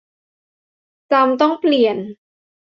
[1.11, 1.97] จำต้องเปลี่ยน